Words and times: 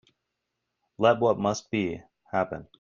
Let 0.97 1.19
what 1.19 1.37
must 1.37 1.69
be, 1.69 2.01
happen. 2.31 2.67